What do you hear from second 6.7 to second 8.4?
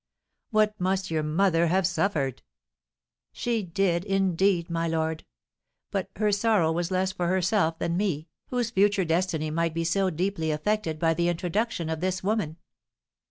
was less for herself than me,